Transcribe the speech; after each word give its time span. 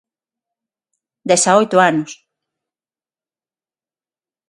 Dezaoito 1.29 1.77
anos. 1.89 2.11